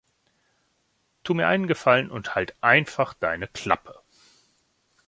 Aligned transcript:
Tu 1.21 1.35
mir 1.35 1.45
einen 1.47 1.67
Gefallen 1.67 2.09
und 2.09 2.33
halt 2.33 2.55
einfach 2.59 3.13
deine 3.13 3.47
Klappe! 3.47 3.99